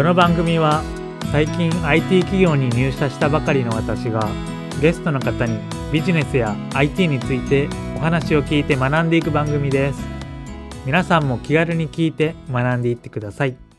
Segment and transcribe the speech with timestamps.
[0.00, 0.82] この番組は
[1.30, 4.30] 最近 IT 企業に入社したばかりの私が
[4.80, 5.58] ゲストの方に
[5.92, 10.00] ビジネスや IT についてお話を聞いて学んでいく番組です。
[10.86, 13.69] 皆さんも気軽に聞いて学んでいってください。